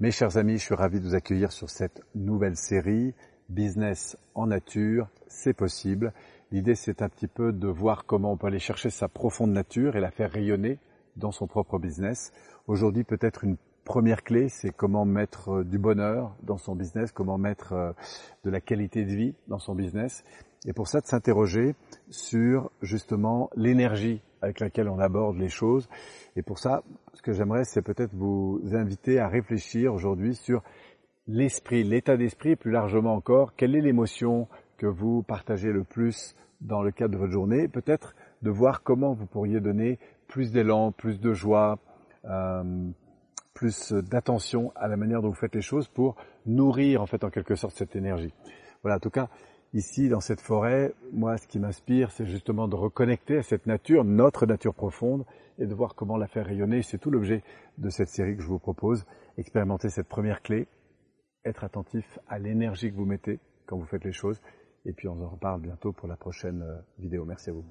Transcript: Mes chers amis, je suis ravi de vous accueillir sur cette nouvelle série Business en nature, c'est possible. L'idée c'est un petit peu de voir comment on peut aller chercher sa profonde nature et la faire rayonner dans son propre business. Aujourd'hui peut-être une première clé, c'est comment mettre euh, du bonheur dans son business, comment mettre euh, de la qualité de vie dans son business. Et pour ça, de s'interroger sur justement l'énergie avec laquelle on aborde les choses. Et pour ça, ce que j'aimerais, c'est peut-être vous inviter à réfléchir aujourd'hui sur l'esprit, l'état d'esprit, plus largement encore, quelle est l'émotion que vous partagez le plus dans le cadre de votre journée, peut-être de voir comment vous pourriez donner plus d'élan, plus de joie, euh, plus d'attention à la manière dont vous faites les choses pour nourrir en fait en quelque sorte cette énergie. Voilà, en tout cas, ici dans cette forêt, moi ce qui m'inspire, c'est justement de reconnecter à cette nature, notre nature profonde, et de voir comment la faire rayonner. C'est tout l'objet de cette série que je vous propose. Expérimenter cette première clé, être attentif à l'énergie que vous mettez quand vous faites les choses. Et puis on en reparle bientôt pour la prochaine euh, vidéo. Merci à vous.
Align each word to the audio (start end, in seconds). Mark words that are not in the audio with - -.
Mes 0.00 0.12
chers 0.12 0.36
amis, 0.36 0.58
je 0.58 0.64
suis 0.64 0.76
ravi 0.76 1.00
de 1.00 1.04
vous 1.08 1.16
accueillir 1.16 1.50
sur 1.50 1.70
cette 1.70 2.02
nouvelle 2.14 2.54
série 2.54 3.16
Business 3.48 4.16
en 4.36 4.46
nature, 4.46 5.08
c'est 5.26 5.54
possible. 5.54 6.12
L'idée 6.52 6.76
c'est 6.76 7.02
un 7.02 7.08
petit 7.08 7.26
peu 7.26 7.52
de 7.52 7.66
voir 7.66 8.06
comment 8.06 8.30
on 8.30 8.36
peut 8.36 8.46
aller 8.46 8.60
chercher 8.60 8.90
sa 8.90 9.08
profonde 9.08 9.50
nature 9.50 9.96
et 9.96 10.00
la 10.00 10.12
faire 10.12 10.30
rayonner 10.30 10.78
dans 11.16 11.32
son 11.32 11.48
propre 11.48 11.80
business. 11.80 12.32
Aujourd'hui 12.68 13.02
peut-être 13.02 13.42
une 13.42 13.56
première 13.84 14.22
clé, 14.22 14.48
c'est 14.48 14.70
comment 14.70 15.04
mettre 15.04 15.48
euh, 15.48 15.64
du 15.64 15.78
bonheur 15.78 16.36
dans 16.44 16.58
son 16.58 16.76
business, 16.76 17.10
comment 17.10 17.36
mettre 17.36 17.72
euh, 17.72 17.92
de 18.44 18.50
la 18.50 18.60
qualité 18.60 19.04
de 19.04 19.10
vie 19.10 19.34
dans 19.48 19.58
son 19.58 19.74
business. 19.74 20.22
Et 20.64 20.72
pour 20.72 20.86
ça, 20.86 21.00
de 21.00 21.06
s'interroger 21.06 21.74
sur 22.08 22.70
justement 22.82 23.50
l'énergie 23.56 24.22
avec 24.42 24.60
laquelle 24.60 24.88
on 24.88 24.98
aborde 24.98 25.36
les 25.36 25.48
choses. 25.48 25.88
Et 26.36 26.42
pour 26.42 26.58
ça, 26.58 26.82
ce 27.14 27.22
que 27.22 27.32
j'aimerais, 27.32 27.64
c'est 27.64 27.82
peut-être 27.82 28.14
vous 28.14 28.60
inviter 28.72 29.18
à 29.18 29.28
réfléchir 29.28 29.92
aujourd'hui 29.92 30.34
sur 30.34 30.62
l'esprit, 31.26 31.84
l'état 31.84 32.16
d'esprit, 32.16 32.56
plus 32.56 32.70
largement 32.70 33.14
encore, 33.14 33.54
quelle 33.54 33.76
est 33.76 33.80
l'émotion 33.80 34.48
que 34.78 34.86
vous 34.86 35.22
partagez 35.22 35.70
le 35.70 35.84
plus 35.84 36.34
dans 36.60 36.82
le 36.82 36.90
cadre 36.90 37.12
de 37.12 37.18
votre 37.18 37.32
journée, 37.32 37.68
peut-être 37.68 38.14
de 38.42 38.50
voir 38.50 38.82
comment 38.82 39.12
vous 39.12 39.26
pourriez 39.26 39.60
donner 39.60 39.98
plus 40.26 40.52
d'élan, 40.52 40.92
plus 40.92 41.20
de 41.20 41.32
joie, 41.32 41.78
euh, 42.24 42.88
plus 43.54 43.92
d'attention 43.92 44.72
à 44.76 44.88
la 44.88 44.96
manière 44.96 45.20
dont 45.20 45.28
vous 45.28 45.34
faites 45.34 45.54
les 45.54 45.62
choses 45.62 45.88
pour 45.88 46.16
nourrir 46.46 47.02
en 47.02 47.06
fait 47.06 47.24
en 47.24 47.30
quelque 47.30 47.54
sorte 47.54 47.76
cette 47.76 47.96
énergie. 47.96 48.32
Voilà, 48.82 48.96
en 48.96 49.00
tout 49.00 49.10
cas, 49.10 49.28
ici 49.74 50.08
dans 50.08 50.20
cette 50.20 50.40
forêt, 50.40 50.94
moi 51.12 51.36
ce 51.36 51.46
qui 51.46 51.58
m'inspire, 51.58 52.10
c'est 52.10 52.26
justement 52.26 52.68
de 52.68 52.76
reconnecter 52.76 53.38
à 53.38 53.42
cette 53.42 53.66
nature, 53.66 54.04
notre 54.04 54.46
nature 54.46 54.74
profonde, 54.74 55.24
et 55.58 55.66
de 55.66 55.74
voir 55.74 55.94
comment 55.94 56.16
la 56.16 56.26
faire 56.26 56.46
rayonner. 56.46 56.82
C'est 56.82 56.98
tout 56.98 57.10
l'objet 57.10 57.42
de 57.78 57.90
cette 57.90 58.08
série 58.08 58.36
que 58.36 58.42
je 58.42 58.48
vous 58.48 58.58
propose. 58.58 59.04
Expérimenter 59.36 59.88
cette 59.90 60.08
première 60.08 60.42
clé, 60.42 60.68
être 61.44 61.64
attentif 61.64 62.18
à 62.28 62.38
l'énergie 62.38 62.90
que 62.90 62.96
vous 62.96 63.06
mettez 63.06 63.40
quand 63.66 63.76
vous 63.76 63.86
faites 63.86 64.04
les 64.04 64.12
choses. 64.12 64.40
Et 64.84 64.92
puis 64.92 65.08
on 65.08 65.20
en 65.20 65.28
reparle 65.28 65.60
bientôt 65.60 65.92
pour 65.92 66.08
la 66.08 66.16
prochaine 66.16 66.62
euh, 66.62 66.78
vidéo. 66.98 67.24
Merci 67.24 67.50
à 67.50 67.52
vous. 67.52 67.64